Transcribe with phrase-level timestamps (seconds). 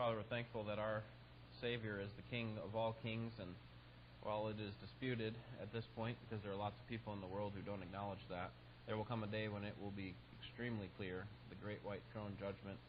[0.00, 1.04] Father, we're thankful that our
[1.60, 3.52] Savior is the King of all kings, and
[4.24, 7.28] while it is disputed at this point, because there are lots of people in the
[7.28, 8.48] world who don't acknowledge that,
[8.88, 12.32] there will come a day when it will be extremely clear the great white throne
[12.40, 12.80] judgment.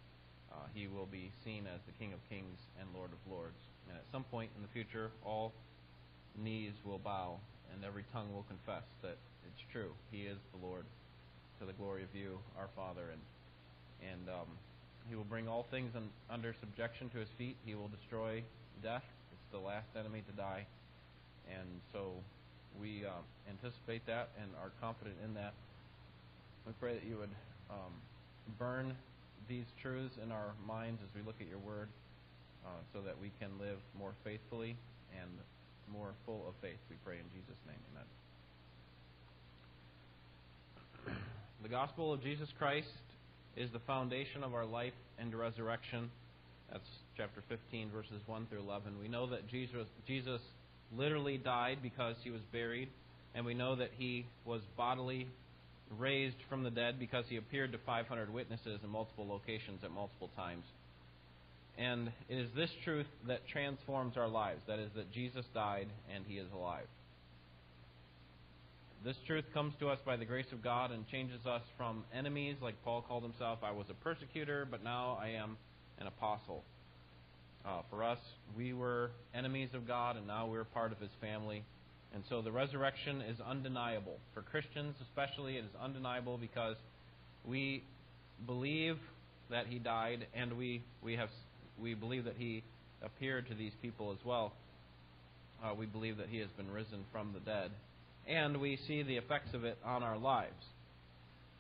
[0.56, 3.60] Uh, he will be seen as the King of kings and Lord of lords.
[3.92, 5.52] And at some point in the future, all
[6.40, 7.44] knees will bow
[7.76, 9.20] and every tongue will confess that
[9.52, 9.92] it's true.
[10.16, 10.88] He is the Lord
[11.60, 13.12] to the glory of you, our Father.
[13.12, 13.20] And,
[14.00, 14.48] and um,
[15.10, 17.58] he will bring all things un, under subjection to his feet.
[17.66, 18.44] He will destroy
[18.84, 19.04] death.
[19.32, 20.66] It's the last enemy to die.
[21.50, 22.14] And so
[22.80, 23.12] we uh,
[23.50, 25.54] anticipate that and are confident in that.
[26.66, 27.34] We pray that you would
[27.70, 27.94] um,
[28.58, 28.96] burn
[29.50, 31.90] these truths in our minds as we look at your word
[32.66, 34.78] uh, so that we can live more faithfully
[35.20, 35.30] and
[35.92, 36.80] more full of faith.
[36.90, 37.82] We pray in Jesus' name.
[37.92, 38.06] Amen.
[41.64, 42.88] The gospel of Jesus Christ
[43.56, 46.10] is the foundation of our life and resurrection.
[46.72, 46.84] That's
[47.18, 48.94] chapter 15, verses 1 through 11.
[49.02, 50.42] We know that Jesus, Jesus
[50.96, 52.90] literally died because he was buried,
[53.36, 55.28] and we know that he was bodily
[55.98, 60.30] raised from the dead because he appeared to 500 witnesses in multiple locations at multiple
[60.36, 60.64] times.
[61.78, 66.24] And it is this truth that transforms our lives that is, that Jesus died and
[66.28, 66.88] he is alive.
[69.04, 72.58] This truth comes to us by the grace of God and changes us from enemies,
[72.62, 73.58] like Paul called himself.
[73.64, 75.58] I was a persecutor, but now I am
[76.00, 76.64] an apostle.
[77.66, 78.20] Uh, for us,
[78.56, 81.64] we were enemies of God, and now we're part of his family.
[82.14, 84.20] And so the resurrection is undeniable.
[84.36, 86.76] For Christians, especially, it is undeniable because
[87.44, 87.84] we
[88.46, 88.98] believe
[89.50, 91.30] that he died, and we, we, have,
[91.82, 92.62] we believe that he
[93.02, 94.54] appeared to these people as well.
[95.64, 97.72] Uh, we believe that he has been risen from the dead
[98.28, 100.66] and we see the effects of it on our lives.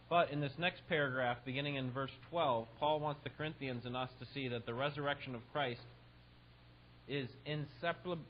[0.09, 4.09] But in this next paragraph, beginning in verse 12, Paul wants the Corinthians and us
[4.20, 5.80] to see that the resurrection of Christ
[7.08, 7.30] is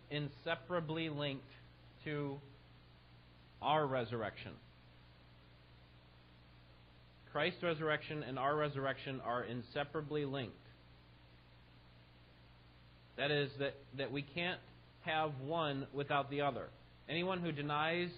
[0.09, 1.43] inseparably linked
[2.05, 2.37] to
[3.61, 4.51] our resurrection.
[7.31, 10.53] Christ's resurrection and our resurrection are inseparably linked.
[13.17, 14.59] That is, that, that we can't
[15.01, 16.67] have one without the other.
[17.09, 18.09] Anyone who denies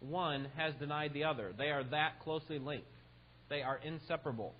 [0.00, 1.52] one has denied the other.
[1.56, 2.86] They are that closely linked,
[3.48, 4.54] they are inseparable.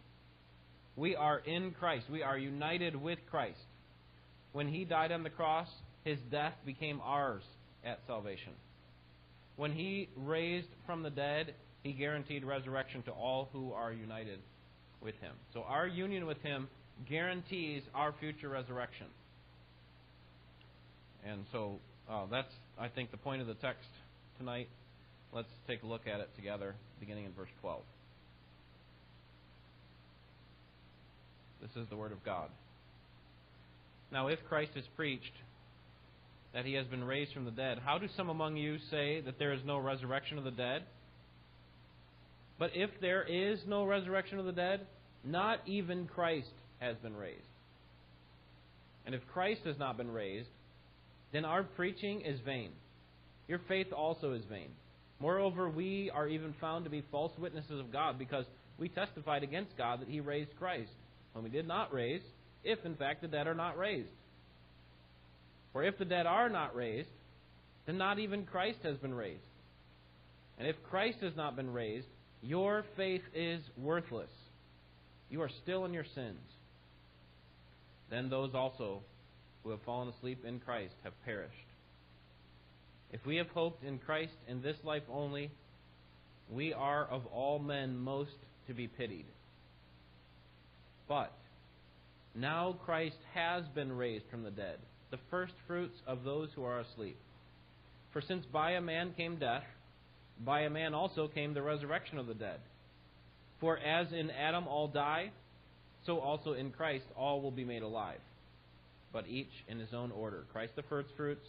[0.96, 3.60] We are in Christ, we are united with Christ.
[4.52, 5.68] When He died on the cross,
[6.04, 7.44] His death became ours
[7.84, 8.52] at salvation.
[9.56, 14.40] When He raised from the dead, He guaranteed resurrection to all who are united
[15.00, 15.34] with Him.
[15.54, 16.68] So our union with Him
[17.08, 19.06] guarantees our future resurrection.
[21.24, 21.78] And so
[22.10, 23.88] uh, that's, I think, the point of the text
[24.38, 24.68] tonight.
[25.32, 27.82] Let's take a look at it together, beginning in verse 12.
[31.60, 32.48] This is the Word of God.
[34.10, 35.32] Now, if Christ is preached
[36.54, 39.38] that he has been raised from the dead, how do some among you say that
[39.38, 40.82] there is no resurrection of the dead?
[42.58, 44.80] But if there is no resurrection of the dead,
[45.24, 46.48] not even Christ
[46.80, 47.42] has been raised.
[49.04, 50.48] And if Christ has not been raised,
[51.32, 52.70] then our preaching is vain.
[53.48, 54.68] Your faith also is vain.
[55.20, 58.44] Moreover, we are even found to be false witnesses of God because
[58.78, 60.90] we testified against God that He raised Christ,
[61.34, 62.22] whom He did not raise,
[62.64, 64.08] if in fact the dead are not raised.
[65.72, 67.08] For if the dead are not raised,
[67.86, 69.40] then not even Christ has been raised.
[70.58, 72.06] And if Christ has not been raised,
[72.42, 74.30] your faith is worthless.
[75.30, 76.38] You are still in your sins.
[78.10, 79.02] Then those also
[79.68, 81.52] who have fallen asleep in Christ have perished.
[83.12, 85.50] If we have hoped in Christ in this life only,
[86.50, 88.30] we are of all men most
[88.66, 89.26] to be pitied.
[91.06, 91.34] But
[92.34, 94.78] now Christ has been raised from the dead,
[95.10, 97.18] the first fruits of those who are asleep.
[98.14, 99.64] For since by a man came death,
[100.42, 102.60] by a man also came the resurrection of the dead.
[103.60, 105.30] For as in Adam all die,
[106.06, 108.20] so also in Christ all will be made alive,
[109.12, 110.44] but each in his own order.
[110.52, 111.46] Christ the first fruits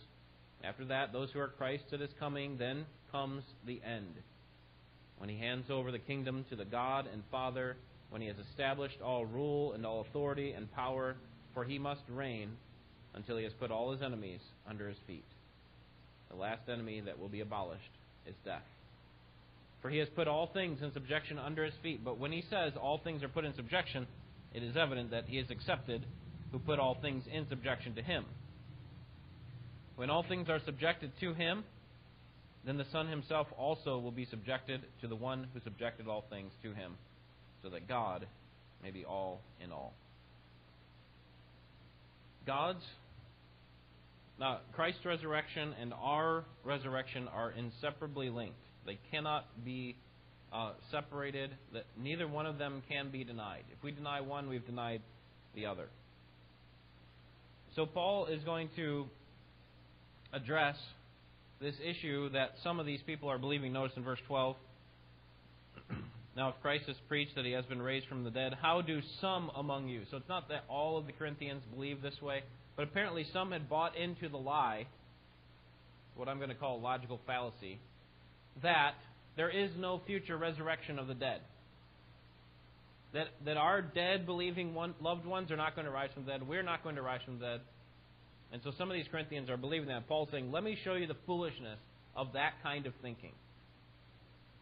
[0.64, 4.14] after that, those who are Christ at his coming, then comes the end.
[5.18, 7.78] When he hands over the kingdom to the God and Father,
[8.10, 11.16] when he has established all rule and all authority and power,
[11.54, 12.52] for he must reign
[13.14, 14.40] until he has put all his enemies
[14.70, 15.26] under his feet.
[16.30, 17.92] The last enemy that will be abolished
[18.28, 18.64] is death.
[19.82, 22.04] For he has put all things in subjection under his feet.
[22.04, 24.08] But when he says all things are put in subjection,
[24.54, 26.06] it is evident that he is accepted
[26.52, 28.26] who put all things in subjection to him.
[29.96, 31.64] When all things are subjected to him,
[32.66, 36.52] then the Son himself also will be subjected to the one who subjected all things
[36.64, 36.94] to him,
[37.64, 38.26] so that God
[38.84, 39.94] may be all in all.
[42.46, 42.84] God's
[44.40, 48.56] now Christ's resurrection and our resurrection are inseparably linked.
[48.86, 49.98] They cannot be
[50.54, 51.52] uh, separated.
[51.74, 53.66] That neither one of them can be denied.
[53.76, 55.02] If we deny one, we've denied
[55.56, 55.90] the other.
[57.80, 59.06] So Paul is going to
[60.34, 60.76] address
[61.62, 63.72] this issue that some of these people are believing.
[63.72, 64.58] Notice in verse 12.
[66.36, 69.00] now, if Christ has preached that he has been raised from the dead, how do
[69.22, 70.02] some among you?
[70.12, 72.42] So it's not that all of the Corinthians believe this way,
[72.76, 74.86] but apparently some had bought into the lie,
[76.18, 77.80] what I'm going to call logical fallacy,
[78.62, 78.96] that
[79.38, 81.40] there is no future resurrection of the dead.
[83.14, 86.32] That, that our dead believing one, loved ones are not going to rise from the
[86.32, 86.48] dead.
[86.48, 87.62] We're not going to rise from the dead.
[88.52, 90.08] And so some of these Corinthians are believing that.
[90.08, 91.80] Paul's saying, let me show you the foolishness
[92.16, 93.32] of that kind of thinking.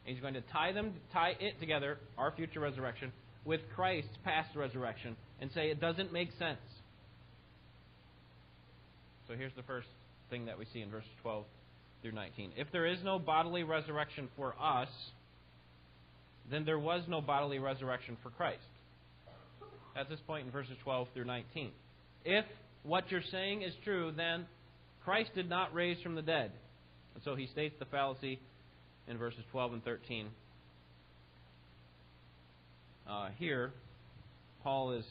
[0.05, 3.11] And he's going to tie them, tie it together, our future resurrection,
[3.45, 6.59] with Christ's past resurrection, and say it doesn't make sense.
[9.27, 9.87] So here's the first
[10.29, 11.43] thing that we see in verses 12
[12.01, 12.51] through 19.
[12.55, 14.89] If there is no bodily resurrection for us,
[16.51, 18.59] then there was no bodily resurrection for Christ.
[19.95, 21.71] At this point in verses 12 through 19.
[22.23, 22.45] If
[22.83, 24.45] what you're saying is true, then
[25.03, 26.51] Christ did not raise from the dead.
[27.15, 28.39] And so he states the fallacy
[29.07, 30.27] in verses 12 and 13.
[33.09, 33.71] Uh, here,
[34.63, 35.05] Paul is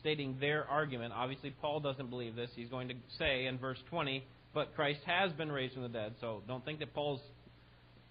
[0.00, 1.12] stating their argument.
[1.14, 2.50] Obviously, Paul doesn't believe this.
[2.54, 6.14] He's going to say in verse 20, but Christ has been raised from the dead.
[6.20, 7.20] So don't think that Paul's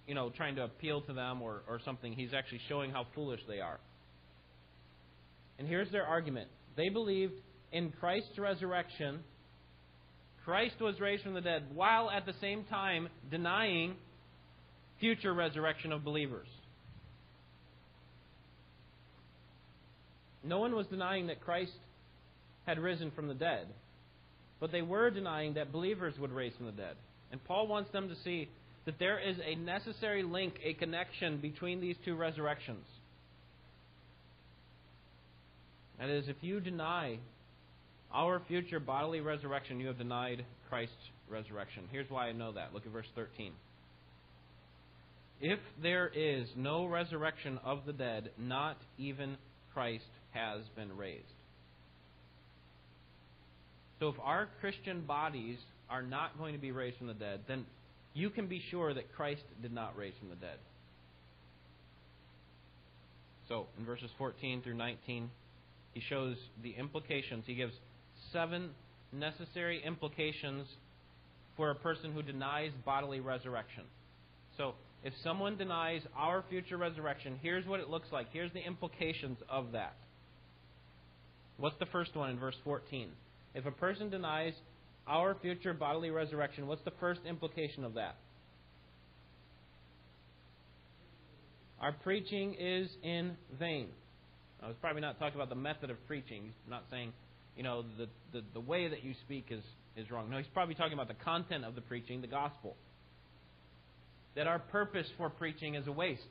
[0.07, 2.13] you know, trying to appeal to them or, or something.
[2.13, 3.79] He's actually showing how foolish they are.
[5.59, 6.49] And here's their argument.
[6.75, 7.33] They believed
[7.71, 9.19] in Christ's resurrection,
[10.45, 13.95] Christ was raised from the dead, while at the same time denying
[14.99, 16.47] future resurrection of believers.
[20.43, 21.71] No one was denying that Christ
[22.65, 23.67] had risen from the dead,
[24.59, 26.95] but they were denying that believers would raise from the dead.
[27.31, 28.49] And Paul wants them to see
[28.85, 32.85] that there is a necessary link, a connection between these two resurrections.
[35.99, 37.19] That is, if you deny
[38.13, 40.95] our future bodily resurrection, you have denied Christ's
[41.29, 41.83] resurrection.
[41.91, 42.73] Here's why I know that.
[42.73, 43.53] Look at verse 13.
[45.39, 49.37] If there is no resurrection of the dead, not even
[49.73, 51.23] Christ has been raised.
[53.99, 55.57] So if our Christian bodies
[55.89, 57.65] are not going to be raised from the dead, then
[58.13, 60.57] you can be sure that Christ did not raise from the dead.
[63.49, 65.29] So, in verses 14 through 19,
[65.93, 67.43] he shows the implications.
[67.45, 67.73] He gives
[68.31, 68.69] seven
[69.11, 70.67] necessary implications
[71.57, 73.83] for a person who denies bodily resurrection.
[74.57, 74.73] So,
[75.03, 78.27] if someone denies our future resurrection, here's what it looks like.
[78.31, 79.95] Here's the implications of that.
[81.57, 83.09] What's the first one in verse 14?
[83.53, 84.53] If a person denies
[85.07, 88.15] our future bodily resurrection, what's the first implication of that?
[91.79, 93.87] Our preaching is in vain.
[94.61, 96.43] I was probably not talking about the method of preaching.
[96.43, 97.11] He's not saying
[97.55, 99.61] you know, the, the, the way that you speak is,
[99.95, 100.29] is wrong.
[100.29, 102.75] No, he's probably talking about the content of the preaching, the gospel.
[104.35, 106.21] That our purpose for preaching is a waste.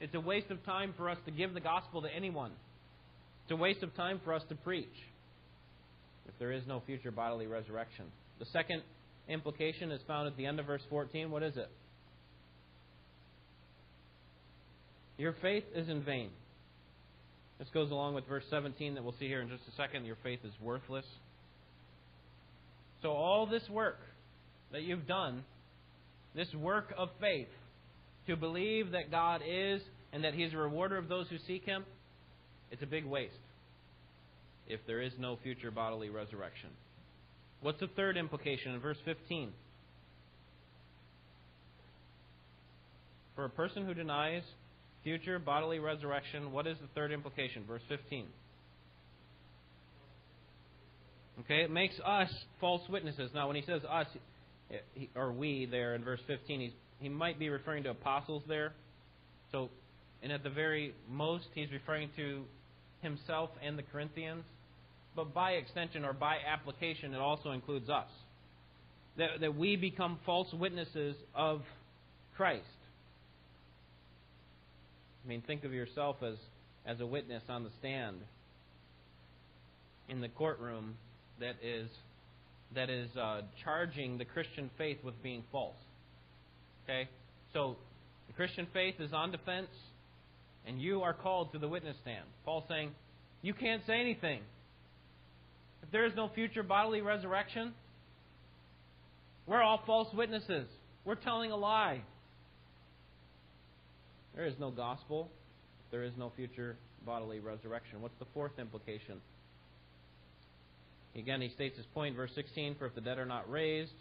[0.00, 2.52] It's a waste of time for us to give the gospel to anyone.
[3.44, 4.86] It's a waste of time for us to preach
[6.28, 8.04] if there is no future bodily resurrection.
[8.38, 8.82] The second
[9.28, 11.30] implication is found at the end of verse 14.
[11.30, 11.70] What is it?
[15.16, 16.30] Your faith is in vain.
[17.58, 20.04] This goes along with verse 17 that we'll see here in just a second.
[20.04, 21.06] Your faith is worthless.
[23.02, 23.98] So, all this work
[24.70, 25.44] that you've done,
[26.36, 27.48] this work of faith,
[28.28, 29.80] to believe that God is
[30.12, 31.84] and that He is a rewarder of those who seek Him,
[32.70, 33.34] it's a big waste
[34.68, 36.70] if there is no future bodily resurrection.
[37.60, 39.50] What's the third implication in verse 15?
[43.34, 44.42] For a person who denies
[45.02, 47.64] future bodily resurrection, what is the third implication?
[47.66, 48.26] Verse 15.
[51.40, 52.28] Okay, it makes us
[52.60, 53.30] false witnesses.
[53.34, 54.06] Now, when he says us,
[55.14, 58.72] or we there in verse 15, he's, he might be referring to apostles there.
[59.52, 59.70] So,
[60.22, 62.42] and at the very most, he's referring to
[63.02, 64.44] himself and the Corinthians.
[65.18, 68.06] But by extension or by application, it also includes us.
[69.16, 71.62] That, that we become false witnesses of
[72.36, 72.62] Christ.
[75.24, 76.36] I mean, think of yourself as,
[76.86, 78.18] as a witness on the stand
[80.08, 80.94] in the courtroom
[81.40, 81.88] that is,
[82.76, 85.74] that is uh, charging the Christian faith with being false.
[86.84, 87.08] Okay?
[87.52, 87.74] So,
[88.28, 89.66] the Christian faith is on defense,
[90.64, 92.24] and you are called to the witness stand.
[92.44, 92.92] Paul saying,
[93.42, 94.42] You can't say anything.
[95.88, 97.72] If there is no future bodily resurrection,
[99.46, 100.68] we're all false witnesses.
[101.06, 102.02] We're telling a lie.
[104.36, 105.30] There is no gospel.
[105.90, 106.76] There is no future
[107.06, 108.02] bodily resurrection.
[108.02, 109.22] What's the fourth implication?
[111.16, 113.94] Again, he states his point, verse 16, for if the dead are not raised,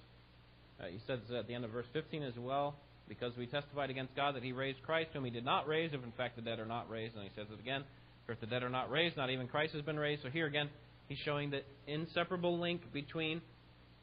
[0.82, 2.76] uh, he says at the end of verse 15 as well,
[3.08, 6.04] because we testified against God that he raised Christ, whom he did not raise, if
[6.04, 7.16] in fact the dead are not raised.
[7.16, 7.86] And he says it again,
[8.26, 10.24] for if the dead are not raised, not even Christ has been raised.
[10.24, 10.70] So here again,
[11.08, 13.42] he's showing the inseparable link between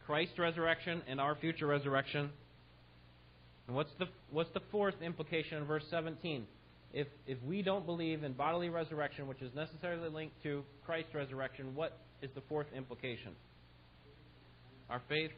[0.06, 2.30] Christ's resurrection and our future resurrection.
[3.66, 6.46] And what's the, what's the fourth implication in verse 17?
[6.92, 11.75] If, if we don't believe in bodily resurrection, which is necessarily linked to Christ's resurrection,
[11.75, 13.32] what is the fourth implication?
[14.90, 15.32] Our faith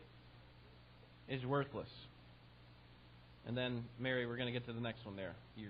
[1.28, 1.88] is worthless.
[3.46, 5.34] And then, Mary, we're going to get to the next one there.
[5.56, 5.68] You,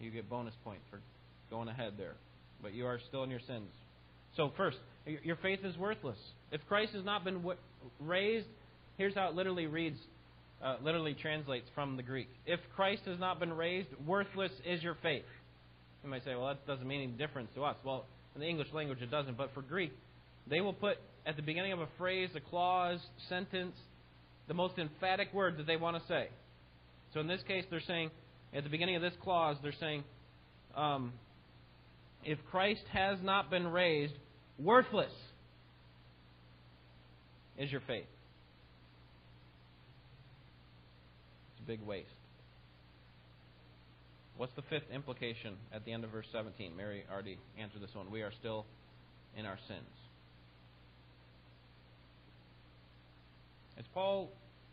[0.00, 0.98] you get bonus points for
[1.50, 2.14] going ahead there.
[2.62, 3.68] But you are still in your sins.
[4.36, 4.78] So, first,
[5.22, 6.18] your faith is worthless.
[6.50, 7.42] If Christ has not been
[8.00, 8.46] raised,
[8.98, 9.98] here's how it literally reads,
[10.62, 12.28] uh, literally translates from the Greek.
[12.44, 15.24] If Christ has not been raised, worthless is your faith.
[16.02, 17.76] You might say, well, that doesn't mean any difference to us.
[17.84, 19.36] Well, in the English language, it doesn't.
[19.36, 19.92] But for Greek,
[20.48, 23.74] they will put at the beginning of a phrase, a clause, sentence,
[24.48, 26.28] the most emphatic word that they want to say.
[27.12, 28.10] So in this case, they're saying,
[28.54, 30.04] at the beginning of this clause, they're saying,
[30.76, 31.12] um,
[32.24, 34.14] if Christ has not been raised,
[34.58, 35.12] worthless
[37.58, 38.06] is your faith.
[41.52, 42.08] It's a big waste.
[44.36, 46.76] What's the fifth implication at the end of verse 17?
[46.76, 48.10] Mary already answered this one.
[48.10, 48.66] We are still
[49.36, 49.80] in our sins.
[53.78, 54.30] Is Paul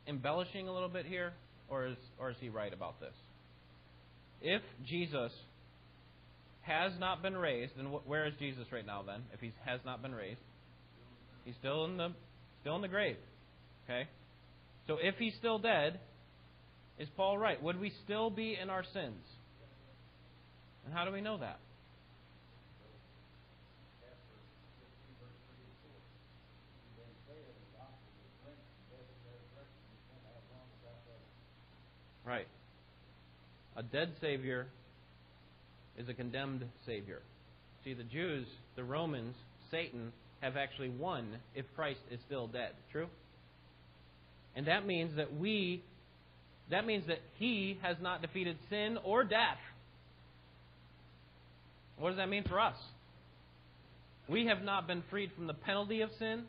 [0.07, 1.33] embellishing a little bit here,
[1.69, 3.13] or is, or is he right about this?
[4.41, 5.31] If Jesus
[6.63, 9.03] has not been raised, then where is Jesus right now?
[9.03, 10.39] Then, if he has not been raised,
[11.45, 12.09] he's still in the
[12.61, 13.17] still in the grave.
[13.85, 14.07] Okay,
[14.87, 15.99] so if he's still dead,
[16.97, 17.61] is Paul right?
[17.61, 19.23] Would we still be in our sins?
[20.85, 21.59] And how do we know that?
[32.25, 32.47] Right.
[33.75, 34.67] A dead Savior
[35.97, 37.21] is a condemned Savior.
[37.83, 39.35] See, the Jews, the Romans,
[39.71, 42.71] Satan have actually won if Christ is still dead.
[42.91, 43.07] True?
[44.55, 45.83] And that means that we,
[46.69, 49.57] that means that He has not defeated sin or death.
[51.97, 52.75] What does that mean for us?
[54.27, 56.43] We have not been freed from the penalty of sin.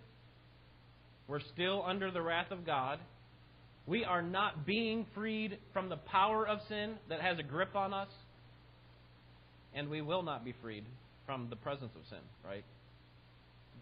[1.26, 2.98] We're still under the wrath of God.
[3.86, 7.92] We are not being freed from the power of sin that has a grip on
[7.92, 8.08] us.
[9.74, 10.84] And we will not be freed
[11.26, 12.64] from the presence of sin, right?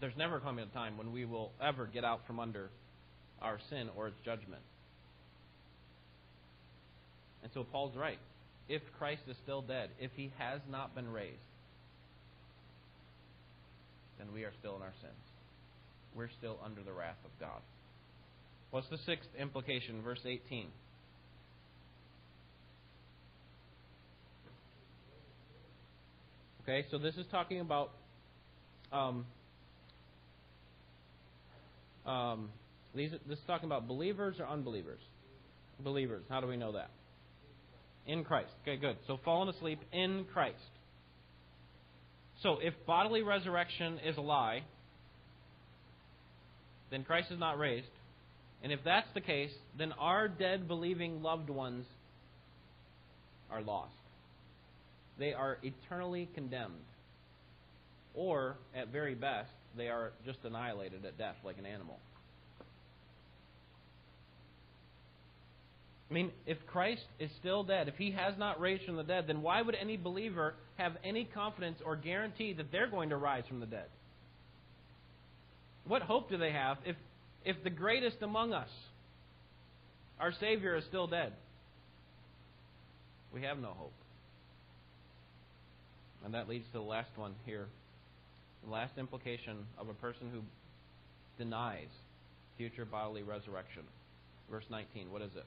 [0.01, 2.69] There's never coming a time when we will ever get out from under
[3.41, 4.61] our sin or its judgment.
[7.43, 8.19] And so Paul's right.
[8.69, 11.35] If Christ is still dead, if he has not been raised,
[14.17, 15.13] then we are still in our sins.
[16.15, 17.61] We're still under the wrath of God.
[18.71, 20.01] What's the sixth implication?
[20.01, 20.67] Verse 18.
[26.63, 27.91] Okay, so this is talking about
[28.93, 29.25] um,
[32.05, 32.49] um,
[32.95, 34.99] these, this is talking about believers or unbelievers?
[35.83, 36.23] Believers.
[36.29, 36.89] How do we know that?
[38.07, 38.51] In Christ.
[38.61, 38.95] Okay, good.
[39.07, 40.57] So fallen asleep in Christ.
[42.41, 44.63] So if bodily resurrection is a lie,
[46.91, 47.87] then Christ is not raised.
[48.61, 51.85] And if that's the case, then our dead believing loved ones
[53.51, 53.91] are lost.
[55.17, 56.73] They are eternally condemned.
[58.15, 61.97] Or, at very best, they are just annihilated at death like an animal.
[66.09, 69.25] I mean, if Christ is still dead, if he has not raised from the dead,
[69.25, 73.45] then why would any believer have any confidence or guarantee that they're going to rise
[73.47, 73.87] from the dead?
[75.87, 76.95] What hope do they have if
[77.43, 78.69] if the greatest among us,
[80.19, 81.33] our Savior, is still dead?
[83.33, 83.93] We have no hope.
[86.23, 87.67] And that leads to the last one here.
[88.65, 90.41] The last implication of a person who
[91.37, 91.89] denies
[92.57, 93.83] future bodily resurrection.
[94.49, 95.45] Verse 19, what is it?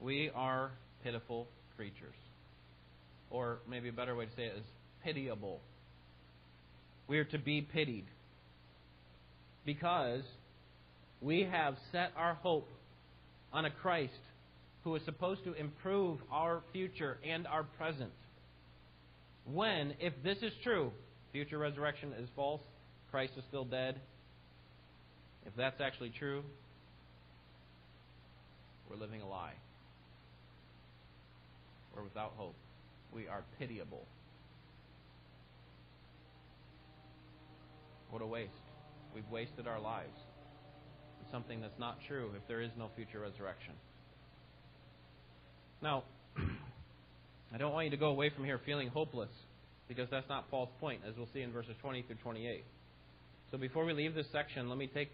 [0.00, 0.72] We are
[1.02, 2.14] pitiful creatures.
[3.30, 4.64] Or maybe a better way to say it is
[5.04, 5.60] pitiable
[7.08, 8.04] we are to be pitied
[9.64, 10.22] because
[11.20, 12.68] we have set our hope
[13.52, 14.12] on a Christ
[14.88, 18.10] who is supposed to improve our future and our present.
[19.44, 20.92] When, if this is true,
[21.30, 22.62] future resurrection is false,
[23.10, 24.00] Christ is still dead,
[25.44, 26.42] if that's actually true,
[28.88, 29.52] we're living a lie.
[31.94, 32.56] We're without hope.
[33.12, 34.06] We are pitiable.
[38.08, 38.52] What a waste.
[39.14, 40.16] We've wasted our lives.
[41.20, 43.74] It's something that's not true if there is no future resurrection.
[45.82, 46.04] Now,
[47.54, 49.30] I don't want you to go away from here feeling hopeless
[49.88, 52.64] because that's not Paul's point, as we'll see in verses 20 through 28.
[53.50, 55.10] So before we leave this section, let me take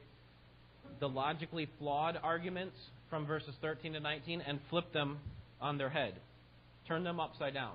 [1.01, 2.77] the logically flawed arguments
[3.09, 5.19] from verses 13 to 19 and flip them
[5.61, 6.15] on their head.
[6.89, 7.75] Turn them upside down.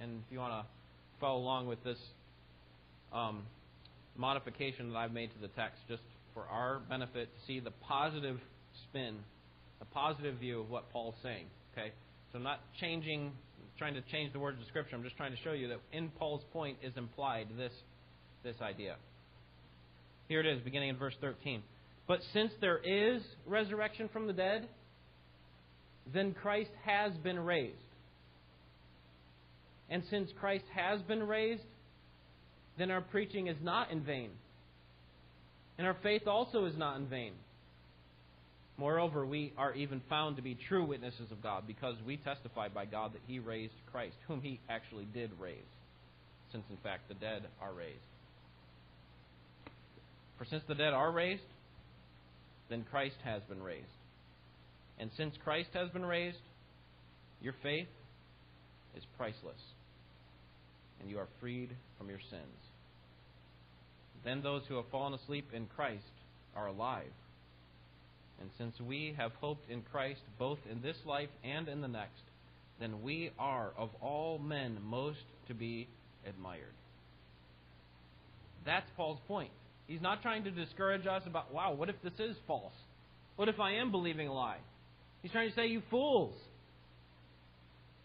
[0.00, 0.66] And if you want to
[1.20, 1.98] follow along with this
[3.12, 3.42] um,
[4.16, 6.02] modification that I've made to the text, just
[6.34, 8.38] for our benefit to see the positive
[8.84, 9.16] spin,
[9.78, 11.46] the positive view of what Paul's saying.
[11.72, 11.92] Okay?
[12.32, 13.32] So I'm not changing,
[13.78, 14.96] trying to change the words of Scripture.
[14.96, 17.72] I'm just trying to show you that in Paul's point is implied this,
[18.42, 18.96] this idea.
[20.28, 21.62] Here it is, beginning in verse 13.
[22.06, 24.68] But since there is resurrection from the dead,
[26.12, 27.76] then Christ has been raised.
[29.90, 31.62] And since Christ has been raised,
[32.78, 34.30] then our preaching is not in vain.
[35.78, 37.32] And our faith also is not in vain.
[38.78, 42.86] Moreover, we are even found to be true witnesses of God because we testify by
[42.86, 45.58] God that He raised Christ, whom He actually did raise,
[46.52, 47.98] since in fact the dead are raised.
[50.38, 51.42] For since the dead are raised,
[52.70, 53.86] then Christ has been raised.
[55.00, 56.38] And since Christ has been raised,
[57.42, 57.88] your faith
[58.96, 59.60] is priceless,
[61.00, 62.42] and you are freed from your sins.
[64.24, 66.04] Then those who have fallen asleep in Christ
[66.54, 67.10] are alive.
[68.40, 72.22] And since we have hoped in Christ both in this life and in the next,
[72.80, 75.18] then we are of all men most
[75.48, 75.88] to be
[76.26, 76.74] admired.
[78.64, 79.50] That's Paul's point.
[79.86, 82.74] He's not trying to discourage us about, wow, what if this is false?
[83.36, 84.58] What if I am believing a lie?
[85.22, 86.34] He's trying to say, you fools.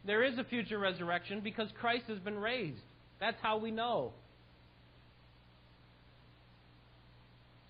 [0.06, 2.80] There is a future resurrection because Christ has been raised.
[3.20, 4.14] That's how we know.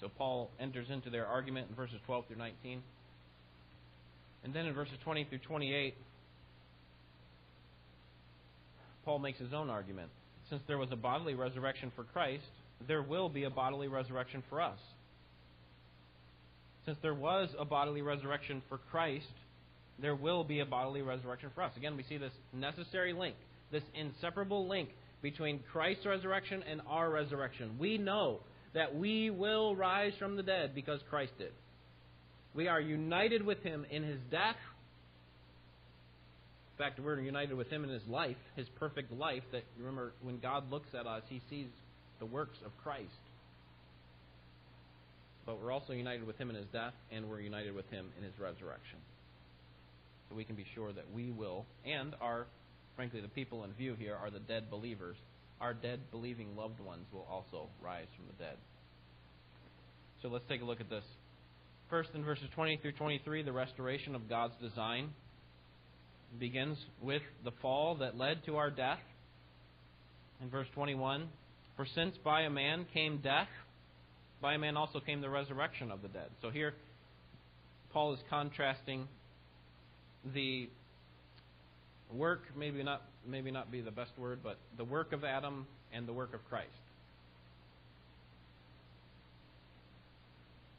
[0.04, 2.82] So Paul enters into their argument in verses 12 through 19.
[4.44, 5.96] And then in verses 20 through 28,
[9.06, 10.10] Paul makes his own argument.
[10.50, 12.44] Since there was a bodily resurrection for Christ,
[12.86, 14.78] there will be a bodily resurrection for us.
[16.86, 19.26] Since there was a bodily resurrection for Christ,
[20.02, 21.72] there will be a bodily resurrection for us.
[21.78, 23.36] Again, we see this necessary link,
[23.72, 24.90] this inseparable link
[25.22, 27.78] between Christ's resurrection and our resurrection.
[27.80, 28.42] We know
[28.74, 31.52] that we will rise from the dead because Christ did.
[32.56, 34.56] We are united with him in his death.
[36.74, 39.44] In fact, we're united with him in his life, his perfect life.
[39.52, 41.68] That remember, when God looks at us, he sees
[42.20, 43.10] the works of Christ.
[45.46, 48.24] But we're also united with him in his death, and we're united with him in
[48.24, 48.98] his resurrection.
[50.30, 52.48] So we can be sure that we will, and are,
[52.96, 55.18] frankly, the people in view here are the dead believers
[55.64, 58.58] our dead believing loved ones will also rise from the dead.
[60.22, 61.06] So let's take a look at this.
[61.90, 65.12] First, in verses 20 through 23, the restoration of God's design
[66.38, 69.00] begins with the fall that led to our death.
[70.42, 71.30] In verse 21,
[71.78, 73.48] for since by a man came death,
[74.42, 76.28] by a man also came the resurrection of the dead.
[76.42, 76.74] So here,
[77.94, 79.08] Paul is contrasting
[80.34, 80.68] the
[82.14, 86.08] work, maybe not maybe not be the best word, but the work of Adam and
[86.08, 86.70] the work of Christ.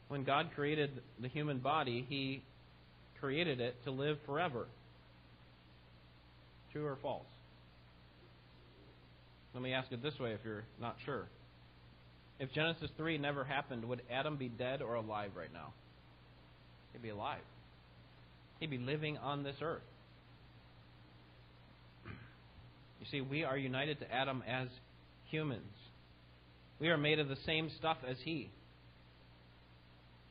[0.07, 2.43] When God created the human body, He
[3.19, 4.67] created it to live forever.
[6.71, 7.25] True or false?
[9.53, 11.27] Let me ask it this way if you're not sure.
[12.39, 15.73] If Genesis 3 never happened, would Adam be dead or alive right now?
[16.91, 17.41] He'd be alive.
[18.59, 19.81] He'd be living on this earth.
[23.05, 24.67] You see, we are united to Adam as
[25.29, 25.73] humans.
[26.79, 28.49] We are made of the same stuff as he.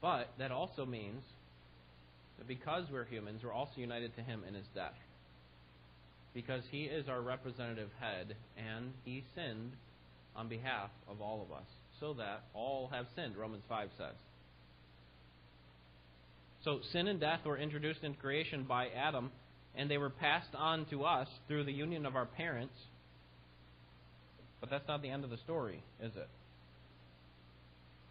[0.02, 1.22] But that also means
[2.38, 4.96] that because we're humans, we're also united to him in his death.
[6.34, 9.72] Because he is our representative head, and he sinned
[10.34, 11.68] on behalf of all of us,
[12.00, 14.16] so that all have sinned, Romans 5 says.
[16.64, 19.30] So sin and death were introduced into creation by Adam
[19.76, 22.74] and they were passed on to us through the union of our parents.
[24.60, 26.28] But that's not the end of the story, is it?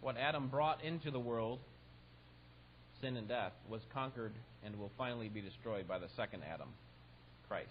[0.00, 1.58] What Adam brought into the world,
[3.00, 4.32] sin and death, was conquered
[4.64, 6.68] and will finally be destroyed by the second Adam,
[7.48, 7.68] Christ,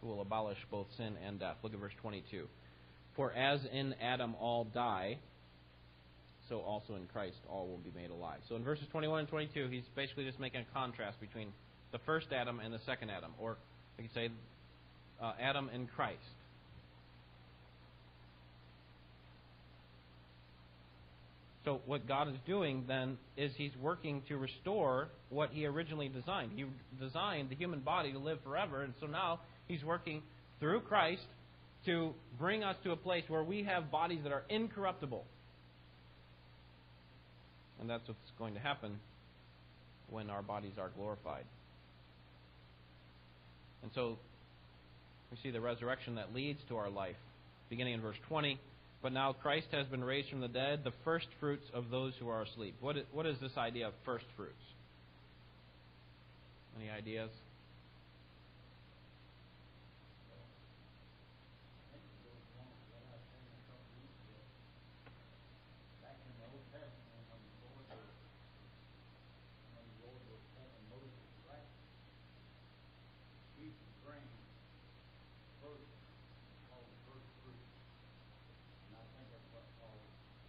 [0.00, 1.56] who will abolish both sin and death.
[1.62, 2.46] Look at verse 22.
[3.16, 5.18] For as in Adam all die,
[6.48, 8.40] so also in Christ all will be made alive.
[8.48, 11.48] So in verses 21 and 22, he's basically just making a contrast between
[11.92, 13.56] the first Adam and the second Adam, or
[13.96, 14.30] we could say
[15.22, 16.18] uh, Adam and Christ.
[21.64, 26.50] So what God is doing then is He's working to restore what He originally designed.
[26.56, 26.64] He
[26.98, 30.22] designed the human body to live forever, and so now He's working
[30.58, 31.22] through Christ
[31.86, 35.24] to bring us to a place where we have bodies that are incorruptible.
[37.80, 38.98] And that's what's going to happen
[40.10, 41.44] when our bodies are glorified.
[43.82, 44.18] And so
[45.30, 47.16] we see the resurrection that leads to our life,
[47.68, 48.58] beginning in verse 20.
[49.02, 52.28] But now Christ has been raised from the dead, the first fruits of those who
[52.28, 52.76] are asleep.
[52.80, 54.54] What is, what is this idea of first fruits?
[56.80, 57.30] Any ideas?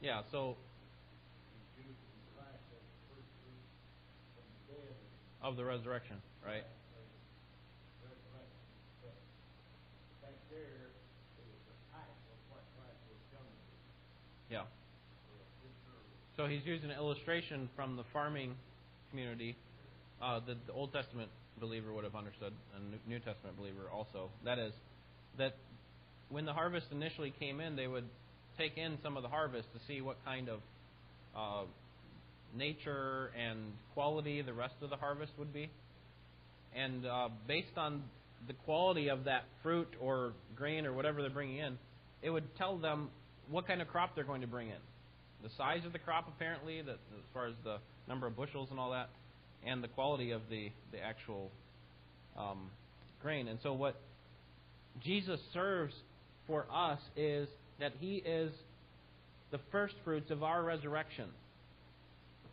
[0.04, 0.58] Yeah, so
[5.42, 6.63] of the resurrection, right?
[14.52, 14.63] Yeah.
[16.36, 18.56] So he's using an illustration from the farming
[19.10, 19.56] community
[20.22, 21.30] uh, that the Old Testament
[21.62, 24.30] believer would have understood, and New Testament believer also.
[24.44, 24.74] That is,
[25.38, 25.56] that
[26.28, 28.06] when the harvest initially came in, they would
[28.58, 30.60] take in some of the harvest to see what kind of
[31.36, 31.66] uh,
[32.56, 33.60] nature and
[33.94, 35.70] quality the rest of the harvest would be.
[36.76, 38.04] And uh, based on
[38.48, 41.78] the quality of that fruit or grain or whatever they're bringing in,
[42.22, 43.10] it would tell them
[43.50, 44.82] what kind of crop they're going to bring in.
[45.44, 48.80] The size of the crop, apparently, that, as far as the number of bushels and
[48.80, 49.10] all that,
[49.66, 51.52] and the quality of the, the actual
[52.38, 52.70] um,
[53.22, 53.48] grain.
[53.48, 54.00] And so, what
[55.04, 55.94] Jesus serves
[56.48, 57.48] for us is
[57.80, 58.52] that He is
[59.52, 61.26] the first fruits of our resurrection.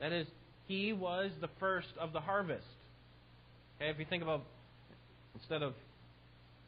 [0.00, 0.26] That is,
[0.66, 2.66] He was the first of the harvest.
[3.76, 4.44] Okay, if you think about
[5.35, 5.74] instead of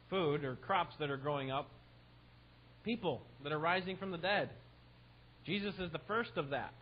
[0.09, 1.69] food or crops that are growing up,
[2.83, 4.49] people that are rising from the dead.
[5.45, 6.73] Jesus is the first of that.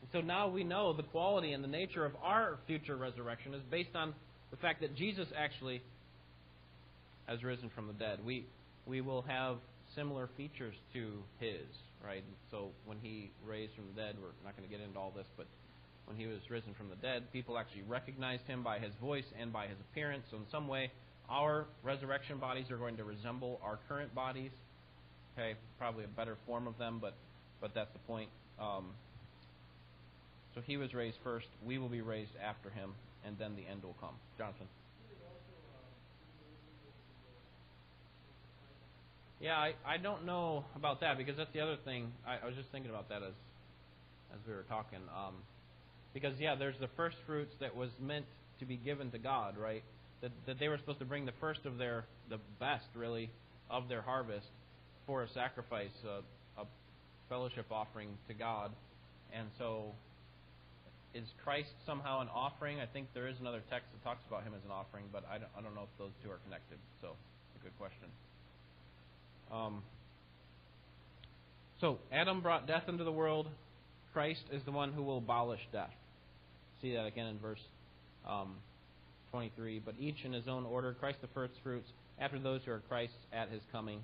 [0.00, 3.62] And so now we know the quality and the nature of our future resurrection is
[3.70, 4.14] based on
[4.50, 5.82] the fact that Jesus actually
[7.26, 8.20] has risen from the dead.
[8.24, 8.46] We
[8.86, 9.56] we will have
[9.94, 11.66] similar features to his,
[12.04, 12.24] right?
[12.50, 15.26] So when he raised from the dead, we're not going to get into all this,
[15.36, 15.46] but
[16.06, 19.52] when he was risen from the dead, people actually recognized him by his voice and
[19.52, 20.24] by his appearance.
[20.30, 20.90] So in some way,
[21.28, 24.50] our resurrection bodies are going to resemble our current bodies.
[25.36, 27.14] Okay, probably a better form of them, but
[27.60, 28.30] but that's the point.
[28.60, 28.86] Um,
[30.54, 31.46] so he was raised first.
[31.64, 34.14] We will be raised after him, and then the end will come.
[34.36, 34.66] Jonathan.
[39.40, 42.12] Yeah, I, I don't know about that because that's the other thing.
[42.26, 43.34] I, I was just thinking about that as
[44.32, 44.98] as we were talking.
[45.14, 45.34] Um,
[46.12, 48.26] because yeah, there's the first fruits that was meant
[48.58, 49.84] to be given to God, right?
[50.22, 53.30] That that they were supposed to bring the first of their the best really
[53.70, 54.46] of their harvest
[55.06, 56.66] for a sacrifice, a, a
[57.28, 58.72] fellowship offering to God.
[59.32, 59.92] And so
[61.14, 62.80] is Christ somehow an offering?
[62.80, 65.38] I think there is another text that talks about him as an offering, but I
[65.38, 66.78] don't, I don't know if those two are connected.
[67.00, 67.14] So,
[67.56, 68.08] a good question.
[69.52, 69.82] Um,
[71.80, 73.46] so, Adam brought death into the world.
[74.12, 75.92] Christ is the one who will abolish death.
[76.82, 77.60] See that again in verse
[78.28, 78.54] um,
[79.30, 79.80] 23.
[79.84, 83.14] But each in his own order Christ the first fruits, after those who are Christ's
[83.32, 84.00] at his coming,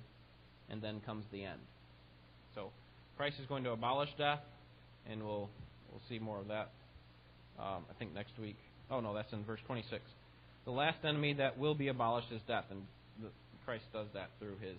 [0.69, 1.59] and then comes the end.
[2.53, 2.71] So,
[3.17, 4.39] Christ is going to abolish death,
[5.09, 5.49] and we'll
[5.91, 6.71] we'll see more of that.
[7.59, 8.57] Um, I think next week.
[8.89, 10.01] Oh no, that's in verse 26.
[10.65, 12.83] The last enemy that will be abolished is death, and
[13.21, 13.29] the,
[13.65, 14.77] Christ does that through his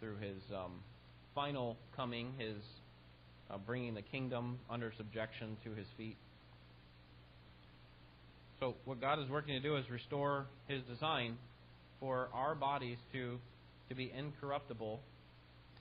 [0.00, 0.72] through his um,
[1.34, 2.56] final coming, his
[3.50, 6.16] uh, bringing the kingdom under subjection to his feet.
[8.60, 11.36] So, what God is working to do is restore his design
[11.98, 13.38] for our bodies to,
[13.88, 15.00] to be incorruptible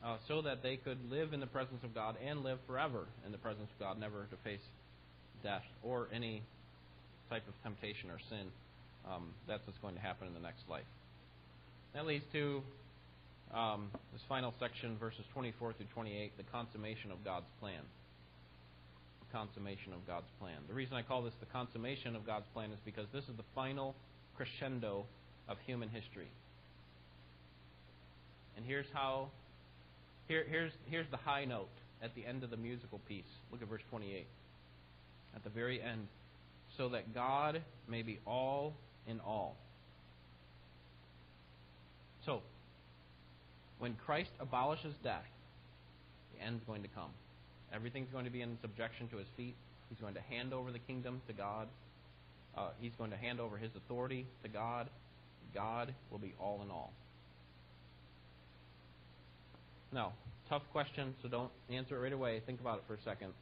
[0.04, 3.32] uh, so that they could live in the presence of God and live forever in
[3.32, 4.64] the presence of God, never to face
[5.44, 6.42] death or any
[7.30, 8.48] type of temptation or sin.
[9.10, 10.88] Um, that's what's going to happen in the next life.
[11.94, 12.62] That leads to
[13.54, 17.82] um, this final section, verses 24 through 28, the consummation of God's plan.
[19.28, 20.58] The consummation of God's plan.
[20.68, 23.48] The reason I call this the consummation of God's plan is because this is the
[23.56, 23.96] final
[24.36, 25.06] crescendo
[25.48, 26.30] of human history.
[28.56, 29.30] And here's how
[30.28, 31.70] here, here's here's the high note
[32.04, 33.24] at the end of the musical piece.
[33.52, 34.28] Look at verse 28.
[35.36, 36.08] At the very end,
[36.78, 38.74] so that God may be all
[39.08, 39.56] in all.
[42.26, 42.42] So,
[43.80, 45.26] when Christ abolishes death,
[46.34, 47.12] the end's going to come.
[47.74, 49.56] Everything's going to be in subjection to his feet.
[49.90, 51.68] He's going to hand over the kingdom to God.
[52.58, 54.90] Uh, he's going to hand over his authority to God.
[55.54, 56.92] God will be all in all.
[59.92, 60.14] Now,
[60.50, 62.42] tough question, so don't answer it right away.
[62.46, 63.34] Think about it for a second.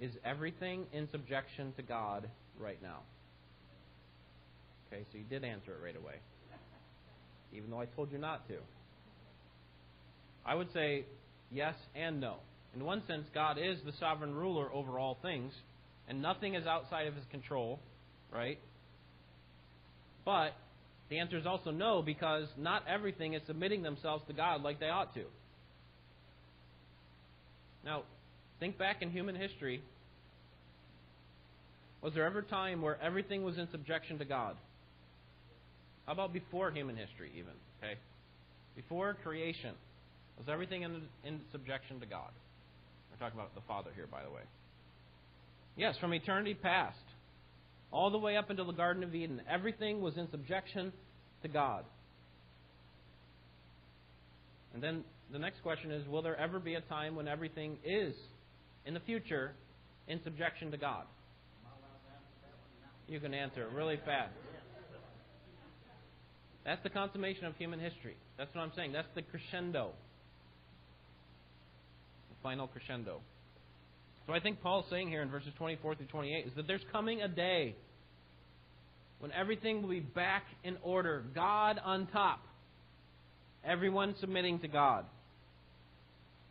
[0.00, 2.98] Is everything in subjection to God right now?
[4.86, 6.14] Okay, so you did answer it right away,
[7.52, 8.54] even though I told you not to.
[10.48, 11.04] I would say
[11.52, 12.36] yes and no.
[12.74, 15.52] In one sense, God is the sovereign ruler over all things,
[16.08, 17.78] and nothing is outside of his control,
[18.32, 18.58] right?
[20.24, 20.54] But
[21.10, 24.88] the answer is also no, because not everything is submitting themselves to God like they
[24.88, 25.24] ought to.
[27.84, 28.04] Now,
[28.58, 29.82] think back in human history.
[32.02, 34.56] Was there ever a time where everything was in subjection to God?
[36.06, 37.52] How about before human history, even?
[37.82, 37.98] Okay?
[38.76, 39.74] Before creation,
[40.38, 42.30] was everything in, in subjection to God?
[43.10, 44.42] We're talking about the Father here, by the way.
[45.76, 46.96] Yes, from eternity past,
[47.90, 50.92] all the way up into the Garden of Eden, everything was in subjection
[51.42, 51.84] to God.
[54.74, 58.14] And then the next question is Will there ever be a time when everything is,
[58.86, 59.52] in the future,
[60.06, 61.04] in subjection to God?
[63.08, 64.34] You can answer really fast.
[66.64, 68.16] That's the consummation of human history.
[68.36, 68.92] That's what I'm saying.
[68.92, 69.92] That's the crescendo.
[72.42, 73.20] Final crescendo.
[74.26, 77.22] So I think Paul's saying here in verses 24 through 28 is that there's coming
[77.22, 77.74] a day
[79.20, 82.40] when everything will be back in order, God on top,
[83.64, 85.04] everyone submitting to God.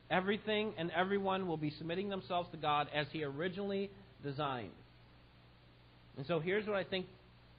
[0.10, 3.90] Everything and everyone will be submitting themselves to God as He originally
[4.24, 4.72] designed.
[6.18, 7.06] And so here's what I think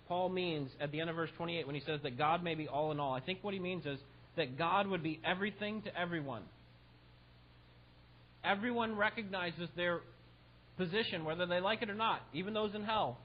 [0.09, 2.67] Paul means at the end of verse 28 when he says that God may be
[2.67, 3.13] all in all.
[3.13, 3.99] I think what he means is
[4.37, 6.43] that God would be everything to everyone.
[8.45, 10.01] Everyone recognizes their
[10.77, 13.19] position, whether they like it or not, even those in hell.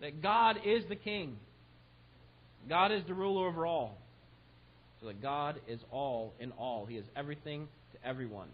[0.00, 1.36] That God is the king.
[2.68, 3.98] God is the ruler over all.
[5.00, 6.86] So that God is all in all.
[6.86, 8.48] He is everything to everyone.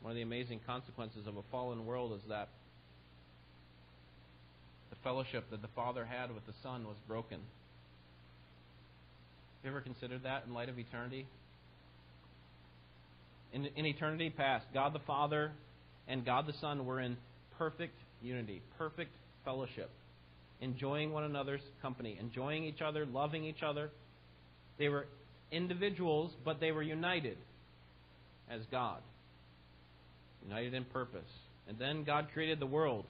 [0.00, 2.48] One of the amazing consequences of a fallen world is that
[4.90, 7.38] the fellowship that the Father had with the Son was broken.
[9.62, 11.26] Have you ever considered that in light of eternity?
[13.52, 15.52] In, in eternity past, God the Father
[16.06, 17.16] and God the Son were in
[17.56, 19.90] perfect unity, perfect fellowship,
[20.60, 23.90] enjoying one another's company, enjoying each other, loving each other.
[24.78, 25.06] They were
[25.50, 27.38] individuals, but they were united
[28.50, 29.00] as God,
[30.44, 31.28] united in purpose.
[31.68, 33.04] And then God created the world.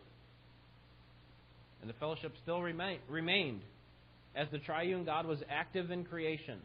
[1.81, 3.61] And the fellowship still remain, remained
[4.35, 6.59] as the triune God was active in creation.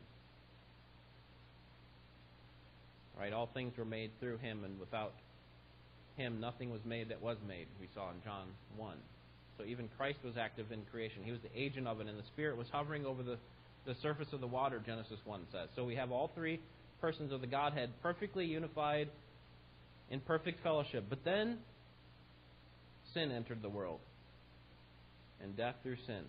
[3.17, 3.33] Right?
[3.33, 5.13] All things were made through him, and without
[6.17, 8.47] him nothing was made that was made, we saw in John
[8.77, 8.97] 1.
[9.57, 11.23] So even Christ was active in creation.
[11.23, 13.37] He was the agent of it, and the Spirit was hovering over the,
[13.85, 15.69] the surface of the water, Genesis 1 says.
[15.75, 16.59] So we have all three
[17.01, 19.09] persons of the Godhead perfectly unified
[20.09, 21.05] in perfect fellowship.
[21.09, 21.59] But then
[23.13, 23.99] sin entered the world,
[25.41, 26.23] and death through sin.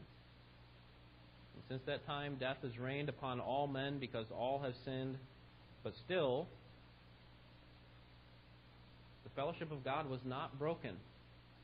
[1.54, 5.16] And since that time, death has reigned upon all men because all have sinned.
[5.82, 6.48] But still,
[9.36, 10.96] fellowship of God was not broken,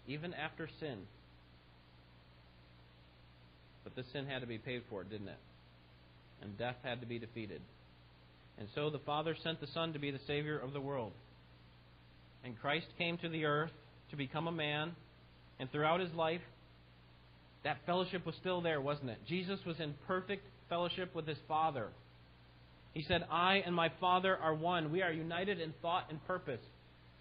[0.07, 0.99] even after sin.
[3.85, 5.39] But this sin had to be paid for, didn't it?
[6.43, 7.61] And death had to be defeated.
[8.59, 11.13] And so the Father sent the Son to be the Savior of the world.
[12.45, 13.73] And Christ came to the earth
[14.11, 14.93] to become a man.
[15.59, 16.41] And throughout his life,
[17.65, 19.19] that fellowship was still there, wasn't it?
[19.29, 21.89] Jesus was in perfect fellowship with his Father.
[22.93, 24.91] He said, I and my Father are one.
[24.91, 26.61] We are united in thought and purpose.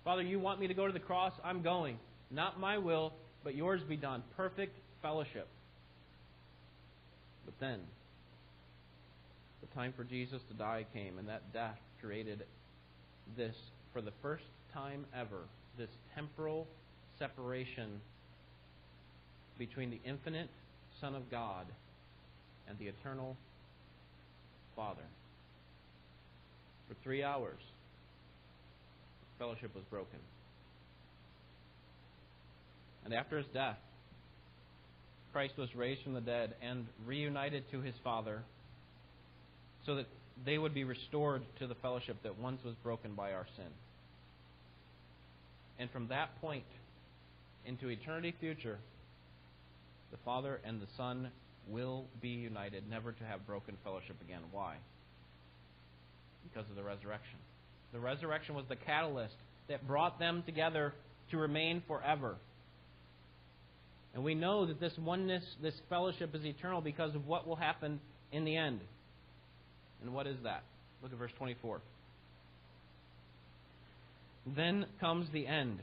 [0.04, 1.34] Father, you want me to go to the cross?
[1.44, 1.98] I'm going.
[2.32, 4.24] Not my will, but yours be done.
[4.38, 5.48] Perfect fellowship.
[7.46, 7.80] But then,
[9.62, 12.44] the time for Jesus to die came, and that death created
[13.36, 13.56] this,
[13.94, 15.42] for the first time ever,
[15.78, 16.68] this temporal
[17.18, 18.00] separation
[19.58, 20.50] between the infinite
[21.02, 21.66] Son of God
[22.68, 23.36] and the eternal
[24.76, 25.04] Father.
[26.88, 27.60] For three hours,
[29.40, 30.20] fellowship was broken.
[33.06, 33.78] And after his death,
[35.34, 38.42] Christ was raised from the dead and reunited to his Father
[39.86, 40.06] so that
[40.46, 43.72] they would be restored to the fellowship that once was broken by our sin.
[45.80, 46.66] And from that point
[47.66, 48.78] into eternity future,
[50.12, 51.30] the Father and the Son
[51.68, 54.42] will be united, never to have broken fellowship again.
[54.52, 54.76] Why?
[56.44, 57.38] Because of the resurrection.
[57.94, 59.36] The resurrection was the catalyst
[59.68, 60.94] that brought them together
[61.32, 62.36] to remain forever.
[64.14, 68.00] And we know that this oneness, this fellowship is eternal because of what will happen
[68.32, 68.80] in the end.
[70.02, 70.64] And what is that?
[71.02, 71.82] Look at verse 24.
[74.56, 75.80] Then comes the end,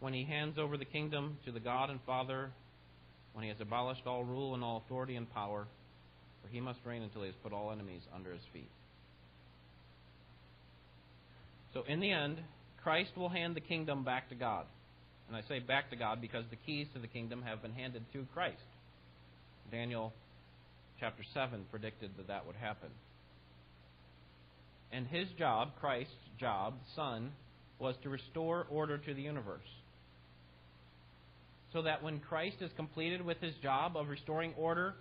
[0.00, 2.50] when he hands over the kingdom to the God and Father,
[3.34, 5.66] when he has abolished all rule and all authority and power,
[6.42, 8.68] for he must reign until he has put all enemies under his feet.
[11.74, 12.38] So, in the end,
[12.82, 14.66] Christ will hand the kingdom back to God.
[15.28, 18.04] And I say back to God because the keys to the kingdom have been handed
[18.12, 18.60] to Christ.
[19.70, 20.12] Daniel
[21.00, 22.90] chapter 7 predicted that that would happen.
[24.92, 27.32] And his job, Christ's job, the Son,
[27.78, 29.60] was to restore order to the universe.
[31.72, 34.94] So that when Christ is completed with his job of restoring order,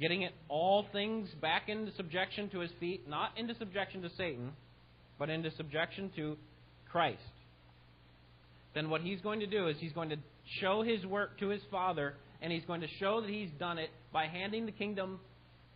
[0.00, 4.52] getting it all things back into subjection to his feet, not into subjection to Satan,
[5.18, 6.36] but into subjection to
[6.90, 7.20] Christ,
[8.74, 10.18] then what he's going to do is he's going to
[10.60, 13.90] show his work to his Father, and he's going to show that he's done it
[14.12, 15.20] by handing the kingdom,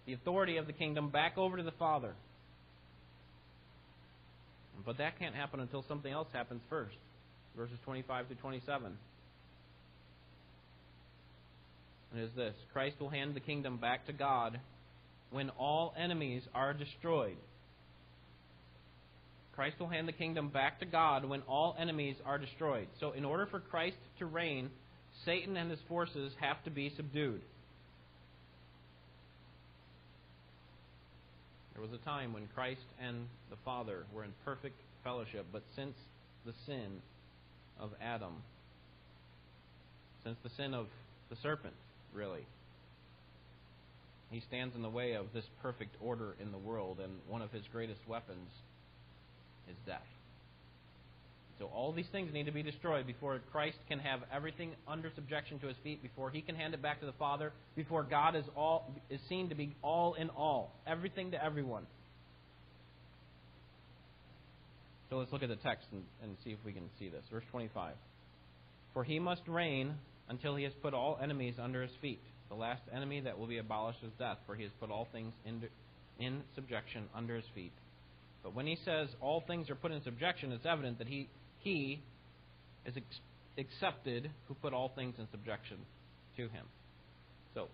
[0.07, 2.15] the authority of the kingdom, back over to the Father.
[4.85, 6.97] But that can't happen until something else happens first.
[7.57, 8.93] Verses 25 to 27.
[12.13, 14.59] And is this Christ will hand the kingdom back to God
[15.31, 17.37] when all enemies are destroyed.
[19.63, 22.89] Christ will hand the kingdom back to God when all enemies are destroyed.
[22.99, 24.69] So, in order for Christ to reign,
[25.25, 27.41] Satan and his forces have to be subdued.
[31.75, 35.95] There was a time when Christ and the Father were in perfect fellowship, but since
[36.45, 37.01] the sin
[37.79, 38.43] of Adam,
[40.25, 40.89] since the sin of
[41.31, 41.75] the serpent,
[42.13, 42.45] really,
[44.29, 47.53] he stands in the way of this perfect order in the world, and one of
[47.53, 48.51] his greatest weapons
[49.69, 50.01] is death.
[51.59, 55.61] So all these things need to be destroyed before Christ can have everything under subjection
[55.61, 58.45] to his feet, before he can hand it back to the Father, before God is
[58.57, 61.87] all is seen to be all in all, everything to everyone.
[65.09, 67.23] So let's look at the text and, and see if we can see this.
[67.31, 67.95] Verse 25.
[68.95, 69.95] For he must reign
[70.29, 72.21] until he has put all enemies under his feet.
[72.49, 75.33] The last enemy that will be abolished is death, for he has put all things
[75.47, 75.63] in,
[76.19, 77.73] in subjection under his feet.
[78.43, 81.29] But when he says all things are put in subjection, it's evident that he
[81.61, 82.03] he
[82.85, 83.21] is ex-
[83.59, 85.79] accepted who put all things in subjection
[86.37, 86.67] to him.
[87.55, 87.69] So,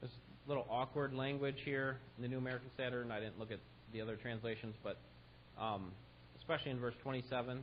[0.00, 0.10] this
[0.46, 3.58] little awkward language here in the New American Standard, and I didn't look at
[3.92, 4.98] the other translations, but
[5.60, 5.92] um,
[6.38, 7.62] especially in verse 27,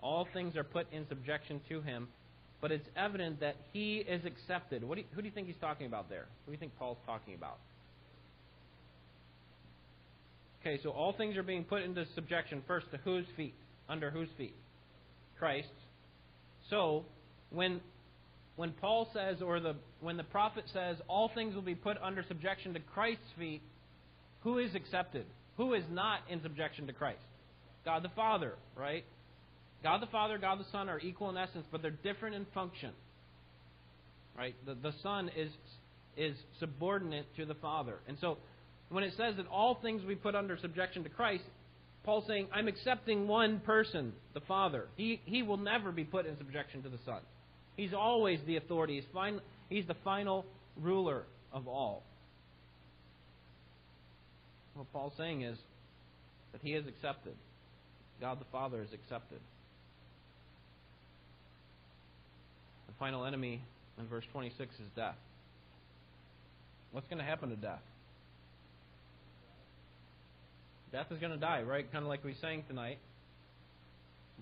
[0.00, 2.08] all things are put in subjection to him,
[2.60, 4.82] but it's evident that he is accepted.
[4.82, 6.26] Do you, who do you think he's talking about there?
[6.44, 7.58] Who do you think Paul's talking about?
[10.66, 13.54] Okay, so all things are being put into subjection first to whose feet?
[13.88, 14.54] Under whose feet?
[15.38, 15.68] Christ.
[16.70, 17.04] So,
[17.50, 17.80] when
[18.56, 22.24] when Paul says, or the when the prophet says, all things will be put under
[22.26, 23.62] subjection to Christ's feet,
[24.40, 25.26] who is accepted?
[25.56, 27.22] Who is not in subjection to Christ?
[27.84, 29.04] God the Father, right?
[29.84, 32.90] God the Father, God the Son are equal in essence, but they're different in function.
[34.36, 34.56] Right?
[34.66, 35.52] The, the Son is
[36.16, 37.98] is subordinate to the Father.
[38.08, 38.38] And so
[38.88, 41.44] when it says that all things we put under subjection to Christ,
[42.04, 44.86] Paul's saying, I'm accepting one person, the Father.
[44.96, 47.20] He, he will never be put in subjection to the Son.
[47.76, 48.96] He's always the authority.
[48.96, 50.46] He's, fin- he's the final
[50.80, 52.04] ruler of all.
[54.74, 55.58] What Paul's saying is
[56.52, 57.34] that he is accepted.
[58.20, 59.40] God the Father is accepted.
[62.86, 63.62] The final enemy
[63.98, 65.16] in verse 26 is death.
[66.92, 67.82] What's going to happen to death?
[70.96, 71.92] Death is going to die, right?
[71.92, 72.96] Kind of like we sang tonight.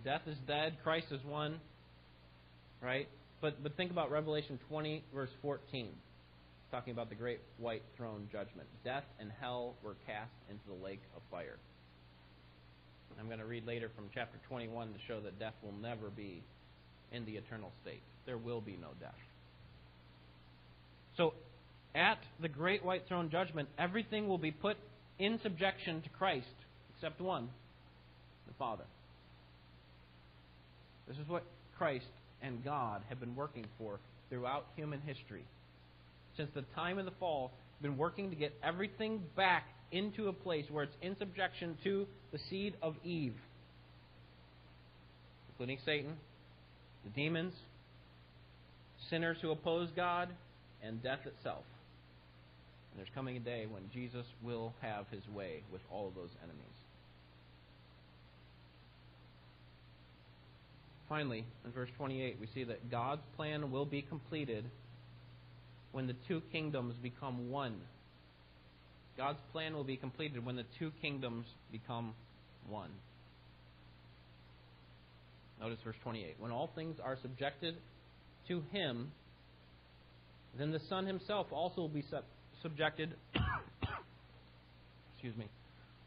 [0.05, 0.77] Death is dead.
[0.85, 1.59] Christ is one,
[2.81, 3.09] right?
[3.41, 5.89] But but think about Revelation 20 verse 14,
[6.71, 8.69] talking about the great white throne judgment.
[8.85, 11.57] Death and hell were cast into the lake of fire.
[13.19, 16.41] I'm going to read later from chapter 21 to show that death will never be
[17.11, 18.03] in the eternal state.
[18.27, 19.11] There will be no death.
[21.17, 21.35] So,
[21.97, 24.77] at the great white throne judgment, everything will be put
[25.19, 26.47] in subjection to Christ,
[26.95, 27.49] except one
[28.47, 28.85] the Father.
[31.09, 31.45] This is what
[31.77, 32.07] Christ
[32.43, 34.01] and God have been working for
[34.31, 35.45] throughout human history.
[36.37, 37.53] since the time of the fall,
[37.83, 42.39] been working to get everything back into a place where it's in subjection to the
[42.51, 43.35] seed of Eve,
[45.51, 46.15] including Satan,
[47.05, 47.53] the demons,
[49.11, 50.29] sinners who oppose God,
[50.83, 51.63] and death itself.
[52.95, 56.31] And there's coming a day when Jesus will have his way with all of those
[56.43, 56.63] enemies.
[61.09, 64.65] Finally, in verse 28, we see that God's plan will be completed
[65.91, 67.81] when the two kingdoms become one.
[69.17, 72.15] God's plan will be completed when the two kingdoms become
[72.69, 72.91] one.
[75.61, 76.37] Notice verse 28.
[76.39, 77.77] When all things are subjected
[78.49, 79.13] to him,
[80.59, 82.05] then the Son himself also will be
[82.65, 83.15] subjected.
[85.15, 85.47] excuse me.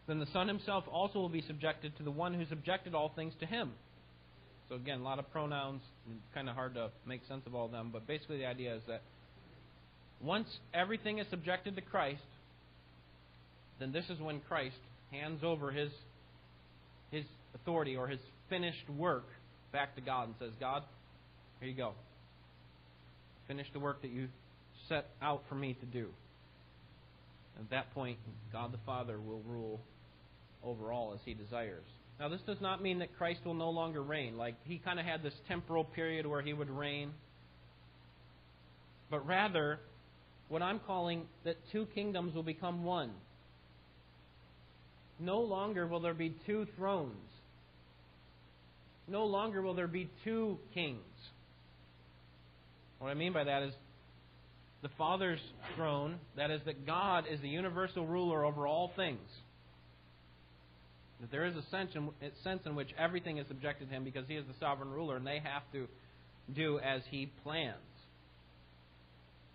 [0.08, 3.34] Then the Son himself also will be subjected to the one who subjected all things
[3.39, 3.72] to him.
[4.68, 5.82] So again, a lot of pronouns,
[6.34, 8.82] kind of hard to make sense of all of them, but basically the idea is
[8.88, 9.01] that
[10.22, 12.22] once everything is subjected to Christ,
[13.80, 14.76] then this is when Christ
[15.12, 15.91] hands over his
[17.12, 17.24] his
[17.55, 19.26] authority or his finished work
[19.72, 20.84] back to God and says, God,
[21.60, 21.93] here you go.
[23.47, 24.28] Finish the work that you
[24.89, 26.08] set out for me to do.
[27.60, 28.18] At that point,
[28.51, 29.82] God the Father will rule
[30.64, 31.86] over all as he desires.
[32.20, 34.38] Now, this does not mean that Christ will no longer reign.
[34.38, 37.12] Like, he kind of had this temporal period where he would reign.
[39.10, 39.80] But rather,
[40.49, 43.12] what I'm calling that two kingdoms will become one.
[45.20, 47.14] No longer will there be two thrones.
[49.08, 50.99] No longer will there be two kings.
[52.99, 53.74] What I mean by that is
[54.82, 55.39] the Father's
[55.75, 59.28] throne, that is, that God is the universal ruler over all things.
[61.19, 64.03] That there is a sense in, a sense in which everything is subjected to Him
[64.03, 65.88] because He is the sovereign ruler and they have to
[66.53, 67.75] do as He plans.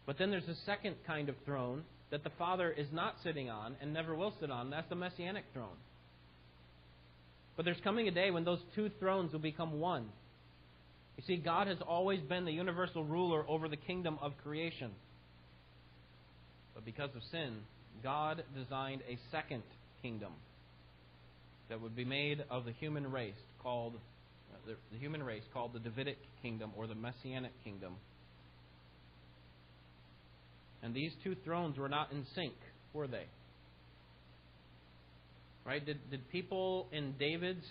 [0.06, 3.76] But then there's a second kind of throne that the Father is not sitting on
[3.80, 4.70] and never will sit on.
[4.70, 5.76] That's the Messianic throne.
[7.56, 10.06] But there's coming a day when those two thrones will become one.
[11.16, 14.90] You see, God has always been the universal ruler over the kingdom of creation.
[16.74, 17.58] But because of sin,
[18.02, 19.62] God designed a second
[20.02, 20.32] kingdom
[21.68, 25.72] that would be made of the human race called uh, the, the human race called
[25.72, 27.94] the Davidic kingdom or the Messianic kingdom.
[30.82, 32.54] And these two thrones were not in sync,
[32.92, 33.24] were they?
[35.64, 35.84] Right?
[35.84, 37.64] Did, did people in David's,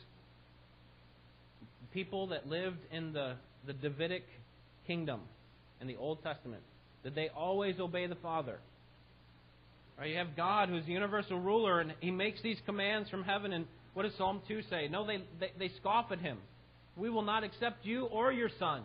[1.94, 3.36] people that lived in the,
[3.68, 4.24] the Davidic
[4.88, 5.22] kingdom
[5.82, 6.64] in the Old Testament,
[7.04, 8.60] did they always obey the Father?
[9.98, 10.12] Right?
[10.12, 13.54] You have God who's the universal ruler, and He makes these commands from heaven.
[13.54, 14.88] And what does Psalm 2 say?
[14.90, 16.38] No, they, they, they scoff at Him.
[16.98, 18.84] We will not accept you or your Son.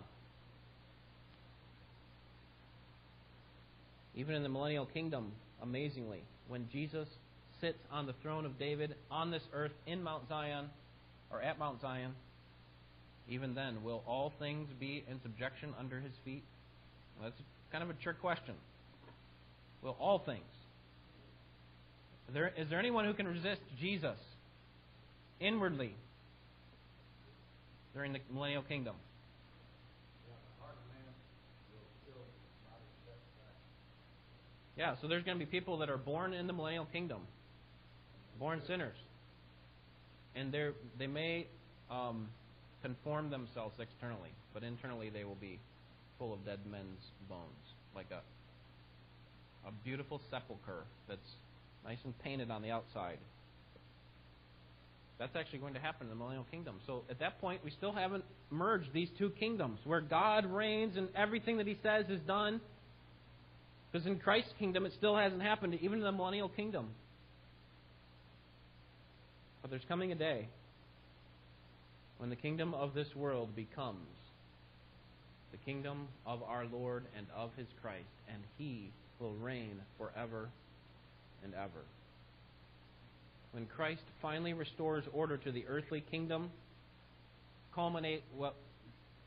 [4.15, 5.33] Even in the millennial kingdom,
[5.63, 7.09] amazingly, when Jesus
[7.61, 10.67] sits on the throne of David on this earth in Mount Zion,
[11.31, 12.13] or at Mount Zion,
[13.29, 16.45] even then, will all things be in subjection under his feet?
[17.23, 17.35] That's
[17.73, 18.55] kind of a trick question.
[19.83, 20.45] Will all things?
[22.29, 24.19] Is there, is there anyone who can resist Jesus
[25.41, 25.95] inwardly
[27.95, 28.95] during the millennial kingdom?
[34.77, 37.21] Yeah, so there's going to be people that are born in the millennial kingdom,
[38.39, 38.97] born sinners,
[40.35, 40.69] and they
[40.99, 41.47] they may
[41.91, 42.29] um,
[42.83, 45.59] conform themselves externally, but internally they will be
[46.19, 47.41] full of dead men's bones,
[47.95, 48.21] like a
[49.67, 51.33] a beautiful sepulcher that's
[51.87, 53.19] nice and painted on the outside.
[55.19, 56.77] That's actually going to happen in the millennial kingdom.
[56.87, 61.09] So at that point, we still haven't merged these two kingdoms where God reigns and
[61.15, 62.61] everything that He says is done
[63.91, 66.89] because in Christ's kingdom, it still hasn't happened, even in the millennial kingdom.
[69.63, 70.49] But there's coming a day
[72.19, 74.07] when the kingdom of this world becomes
[75.51, 80.51] the kingdom of our Lord and of his Christ, and he will reign forever
[81.45, 81.85] and ever.
[83.53, 86.51] When Christ finally restores order to the earthly kingdom,
[87.75, 88.55] culminate what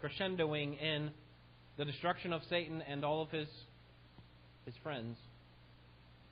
[0.03, 1.12] crescendoing in
[1.78, 3.47] the destruction of Satan and all of his
[4.66, 5.18] his friends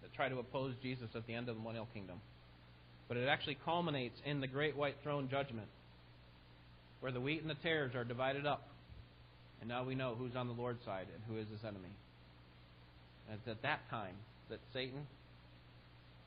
[0.01, 2.21] that try to oppose Jesus at the end of the millennial kingdom.
[3.07, 5.67] But it actually culminates in the great white throne judgment,
[6.99, 8.69] where the wheat and the tares are divided up.
[9.59, 11.95] And now we know who's on the Lord's side and who is his enemy.
[13.29, 14.15] And it's at that time
[14.49, 15.07] that Satan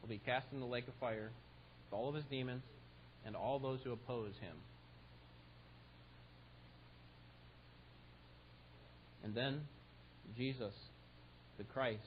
[0.01, 1.31] will be cast in the lake of fire
[1.91, 2.63] with all of his demons
[3.27, 4.57] and all those who oppose him.
[9.23, 9.61] And then
[10.37, 10.73] Jesus
[11.61, 12.01] the Christ,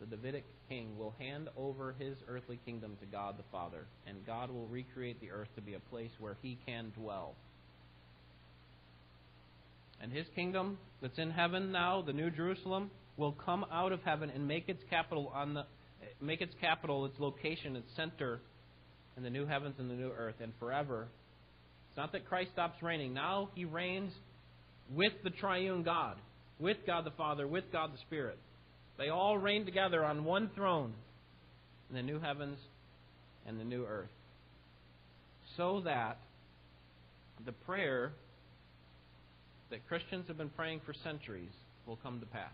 [0.00, 4.50] the Davidic king, will hand over his earthly kingdom to God the Father, and God
[4.50, 7.34] will recreate the earth to be a place where he can dwell.
[10.00, 14.30] And his kingdom that's in heaven now, the New Jerusalem, will come out of heaven
[14.30, 15.66] and make its capital on the
[16.20, 18.40] make its capital, its location, its center
[19.16, 21.08] in the new heavens and the new earth, and forever.
[21.88, 23.14] It's not that Christ stops reigning.
[23.14, 24.12] Now he reigns
[24.94, 26.16] with the triune God,
[26.58, 28.38] with God the Father, with God the Spirit.
[28.98, 30.92] They all reign together on one throne
[31.90, 32.58] in the new heavens
[33.46, 34.08] and the new earth.
[35.56, 36.18] So that
[37.44, 38.12] the prayer
[39.70, 41.50] that Christians have been praying for centuries
[41.86, 42.52] will come to pass.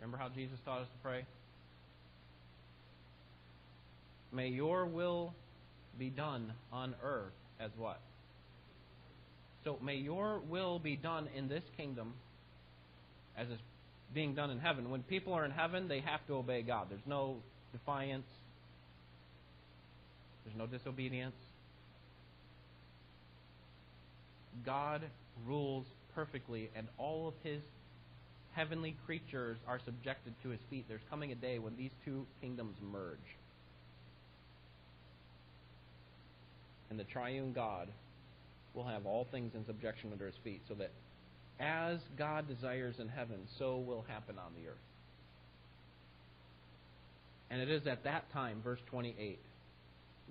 [0.00, 1.24] Remember how Jesus taught us to pray?
[4.32, 5.34] May your will
[5.98, 8.00] be done on earth as what?
[9.64, 12.14] So may your will be done in this kingdom
[13.36, 13.58] as is
[14.14, 14.90] being done in heaven.
[14.90, 16.88] When people are in heaven, they have to obey God.
[16.90, 17.36] There's no
[17.72, 18.26] defiance.
[20.44, 21.36] There's no disobedience.
[24.66, 25.02] God
[25.46, 27.62] rules perfectly, and all of his
[28.52, 30.84] heavenly creatures are subjected to his feet.
[30.88, 33.18] There's coming a day when these two kingdoms merge.
[36.92, 37.88] And the triune God
[38.74, 40.90] will have all things in subjection under his feet, so that
[41.58, 44.76] as God desires in heaven, so will happen on the earth.
[47.50, 49.38] And it is at that time, verse 28,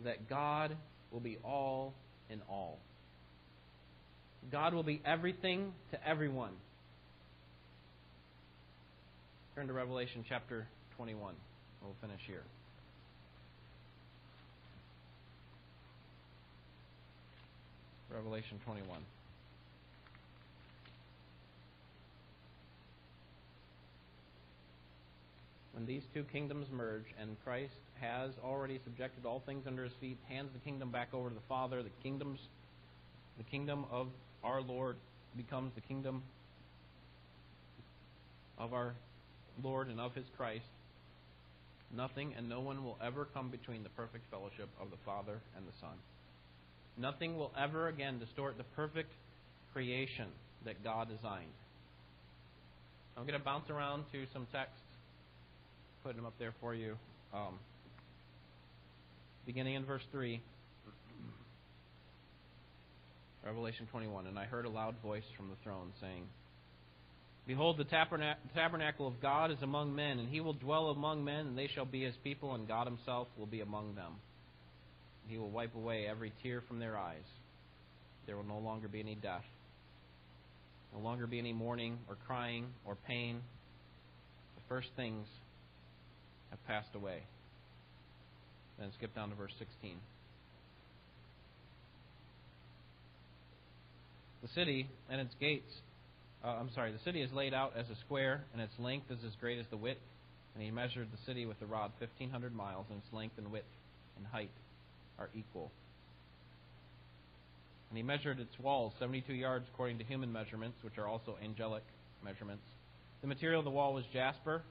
[0.05, 0.78] that God
[1.09, 1.95] will be all
[2.30, 2.78] in all.
[4.51, 6.53] God will be everything to everyone.
[9.55, 11.34] Turn to Revelation chapter 21.
[11.82, 12.43] We'll finish here.
[18.14, 18.99] Revelation 21.
[25.74, 30.18] When these two kingdoms merge and Christ has already subjected all things under his feet,
[30.28, 32.39] hands the kingdom back over to the Father, the kingdoms
[33.38, 34.07] the kingdom of
[34.43, 34.97] our Lord
[35.36, 36.22] becomes the kingdom
[38.57, 38.93] of our
[39.64, 40.66] Lord and of his Christ.
[41.95, 45.66] Nothing and no one will ever come between the perfect fellowship of the Father and
[45.66, 45.97] the Son.
[46.98, 49.12] Nothing will ever again distort the perfect
[49.74, 50.28] creation
[50.66, 51.52] that God designed.
[53.18, 54.82] I'm going to bounce around to some texts,
[56.04, 56.96] putting them up there for you.
[57.34, 57.60] Um,
[59.46, 60.42] beginning in verse 3.
[63.46, 64.28] Revelation 21.
[64.28, 66.24] And I heard a loud voice from the throne saying,
[67.48, 67.86] Behold, the
[68.56, 71.86] tabernacle of God is among men, and he will dwell among men, and they shall
[71.86, 74.14] be his people, and God himself will be among them.
[75.28, 77.24] He will wipe away every tear from their eyes.
[78.26, 79.45] There will no longer be any death,
[80.93, 83.41] no longer be any mourning or crying or pain.
[84.55, 85.26] The first things
[86.49, 87.24] have passed away.
[88.80, 89.97] Then skip down to verse 16.
[94.41, 95.72] The city and its gates,
[96.43, 99.19] uh, I'm sorry, the city is laid out as a square, and its length is
[99.26, 99.99] as great as the width.
[100.55, 103.65] And he measured the city with the rod 1,500 miles, and its length and width
[104.17, 104.49] and height
[105.22, 105.72] are equal.
[107.89, 111.84] And he measured its walls 72 yards according to human measurements, which are also angelic
[112.24, 112.63] measurements.
[113.22, 114.63] The material of the wall was jasper.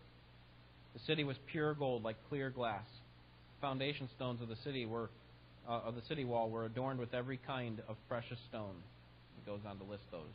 [0.95, 2.85] The city was pure gold, like clear glass.
[3.57, 5.11] The foundation stones of the city were
[5.69, 8.75] uh, of the city wall were adorned with every kind of precious stone.
[9.39, 10.35] It goes on to list those.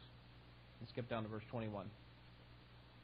[0.80, 1.88] And skip down to verse 21.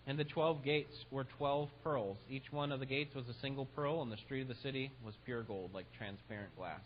[0.08, 2.18] And the twelve gates were twelve pearls.
[2.30, 4.92] Each one of the gates was a single pearl, and the street of the city
[5.06, 6.82] was pure gold, like transparent glass.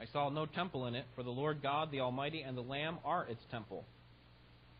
[0.00, 2.98] I saw no temple in it, for the Lord God, the Almighty, and the Lamb
[3.04, 3.84] are its temple.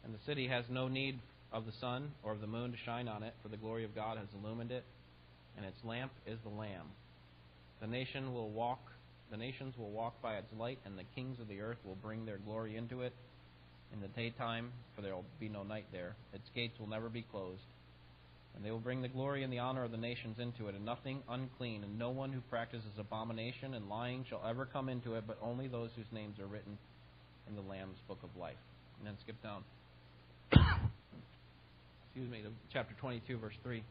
[0.04, 1.18] And the city has no need
[1.52, 3.94] of the sun or of the moon to shine on it, for the glory of
[3.94, 4.84] God has illumined it,
[5.56, 6.86] and its lamp is the Lamb.
[7.80, 8.80] The nation will walk
[9.30, 12.24] the nations will walk by its light, and the kings of the earth will bring
[12.24, 13.12] their glory into it
[13.92, 16.16] in the daytime, for there will be no night there.
[16.32, 17.60] Its gates will never be closed.
[18.58, 20.84] And they will bring the glory and the honor of the nations into it, and
[20.84, 25.24] nothing unclean, and no one who practices abomination and lying shall ever come into it,
[25.26, 26.76] but only those whose names are written
[27.48, 28.56] in the Lamb's book of life.
[28.98, 29.62] And then skip down.
[30.52, 33.82] Excuse me, to chapter 22, verse 3.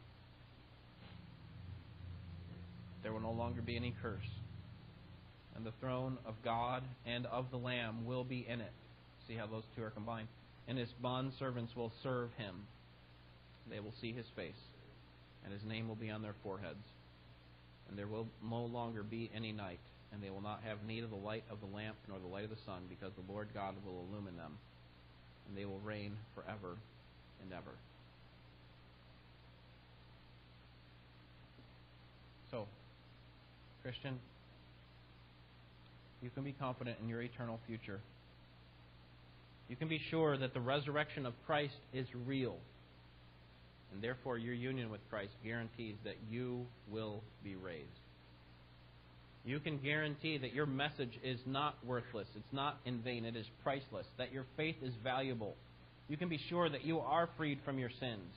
[3.02, 4.28] There will no longer be any curse,
[5.56, 8.72] and the throne of God and of the Lamb will be in it
[9.28, 10.28] see how those two are combined.
[10.66, 12.54] And his bond servants will serve him.
[13.70, 14.60] They will see his face,
[15.44, 16.84] and his name will be on their foreheads.
[17.88, 19.80] And there will no longer be any night,
[20.12, 22.44] and they will not have need of the light of the lamp nor the light
[22.44, 24.58] of the sun, because the Lord God will illumine them,
[25.48, 26.76] and they will reign forever
[27.42, 27.72] and ever.
[32.50, 32.66] So,
[33.82, 34.18] Christian,
[36.22, 38.00] you can be confident in your eternal future.
[39.68, 42.56] You can be sure that the resurrection of Christ is real.
[43.92, 47.88] And therefore, your union with Christ guarantees that you will be raised.
[49.44, 53.46] You can guarantee that your message is not worthless, it's not in vain, it is
[53.62, 55.54] priceless, that your faith is valuable.
[56.08, 58.34] You can be sure that you are freed from your sins,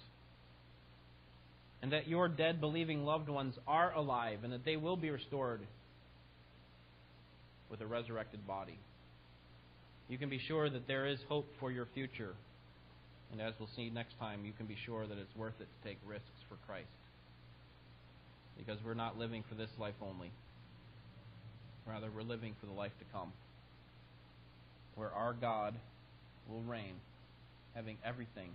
[1.82, 5.62] and that your dead believing loved ones are alive, and that they will be restored
[7.70, 8.80] with a resurrected body.
[10.08, 12.36] You can be sure that there is hope for your future.
[13.32, 15.88] And as we'll see next time, you can be sure that it's worth it to
[15.88, 16.91] take risks for Christ.
[18.57, 20.32] Because we're not living for this life only.
[21.88, 23.32] Rather, we're living for the life to come,
[24.95, 25.73] where our God
[26.47, 26.93] will reign,
[27.73, 28.49] having everything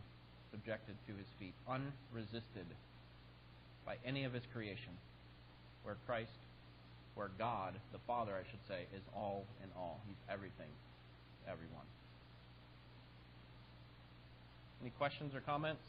[0.53, 2.67] subjected to his feet, unresisted
[3.85, 4.95] by any of his creation,
[5.83, 6.31] where Christ,
[7.15, 10.01] where God, the Father, I should say, is all in all.
[10.07, 10.71] He's everything,
[11.51, 11.87] everyone.
[14.81, 15.83] Any questions or comments?